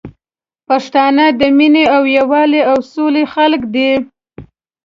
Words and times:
پښتانه 0.67 1.25
د 1.39 1.41
مينې 1.57 1.83
او 1.95 2.03
یوالي 2.17 2.61
او 2.71 2.77
سولي 2.91 3.23
خلګ 3.33 3.61
دي 3.75 3.91